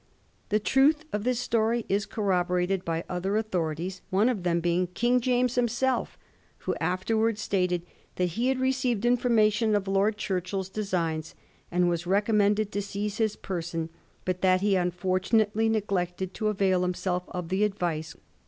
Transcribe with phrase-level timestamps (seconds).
[0.49, 4.87] The truth of this story is cor roborated by other authorities, one of them being
[4.87, 6.17] King James himself,
[6.65, 7.83] who afterwards stated
[8.15, 11.35] that he had received information of Lord Churchill's designs,
[11.69, 13.89] and was recommended to seize his person,
[14.25, 18.15] but that he unfortunately neglected to avail himself of the advice.